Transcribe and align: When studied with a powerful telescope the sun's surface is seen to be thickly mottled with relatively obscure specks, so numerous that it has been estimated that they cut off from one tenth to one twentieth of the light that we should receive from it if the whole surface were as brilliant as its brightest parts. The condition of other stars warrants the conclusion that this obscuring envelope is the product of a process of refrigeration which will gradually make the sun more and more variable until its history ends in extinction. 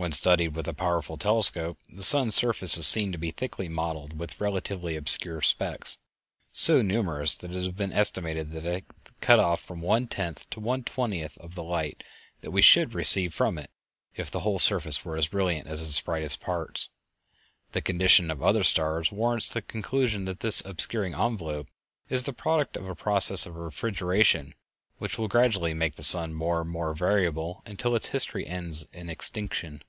When 0.00 0.12
studied 0.12 0.54
with 0.54 0.68
a 0.68 0.74
powerful 0.74 1.16
telescope 1.16 1.76
the 1.88 2.04
sun's 2.04 2.36
surface 2.36 2.78
is 2.78 2.86
seen 2.86 3.10
to 3.10 3.18
be 3.18 3.32
thickly 3.32 3.68
mottled 3.68 4.16
with 4.16 4.40
relatively 4.40 4.94
obscure 4.94 5.40
specks, 5.40 5.98
so 6.52 6.82
numerous 6.82 7.36
that 7.38 7.50
it 7.50 7.54
has 7.56 7.68
been 7.70 7.92
estimated 7.92 8.52
that 8.52 8.60
they 8.60 8.84
cut 9.20 9.40
off 9.40 9.60
from 9.60 9.80
one 9.80 10.06
tenth 10.06 10.48
to 10.50 10.60
one 10.60 10.84
twentieth 10.84 11.36
of 11.38 11.56
the 11.56 11.64
light 11.64 12.04
that 12.42 12.52
we 12.52 12.62
should 12.62 12.94
receive 12.94 13.34
from 13.34 13.58
it 13.58 13.72
if 14.14 14.30
the 14.30 14.38
whole 14.42 14.60
surface 14.60 15.04
were 15.04 15.16
as 15.18 15.26
brilliant 15.26 15.66
as 15.66 15.82
its 15.82 16.00
brightest 16.00 16.40
parts. 16.40 16.90
The 17.72 17.82
condition 17.82 18.30
of 18.30 18.40
other 18.40 18.62
stars 18.62 19.10
warrants 19.10 19.48
the 19.48 19.62
conclusion 19.62 20.26
that 20.26 20.38
this 20.38 20.60
obscuring 20.64 21.14
envelope 21.16 21.66
is 22.08 22.22
the 22.22 22.32
product 22.32 22.76
of 22.76 22.88
a 22.88 22.94
process 22.94 23.46
of 23.46 23.56
refrigeration 23.56 24.54
which 24.98 25.18
will 25.18 25.28
gradually 25.28 25.74
make 25.74 25.96
the 25.96 26.02
sun 26.04 26.34
more 26.34 26.60
and 26.60 26.70
more 26.70 26.94
variable 26.94 27.62
until 27.66 27.96
its 27.96 28.08
history 28.08 28.46
ends 28.46 28.84
in 28.92 29.10
extinction. 29.10 29.82